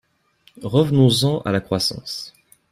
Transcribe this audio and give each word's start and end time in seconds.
Revenons-en 0.63 1.41
à 1.41 1.51
la 1.51 1.61
croissance. 1.61 2.33